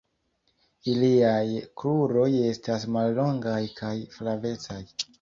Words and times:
Iliaj 0.93 1.43
kruroj 1.83 2.27
estas 2.49 2.89
mallongaj 2.99 3.63
kaj 3.81 3.97
flavecaj. 4.19 4.85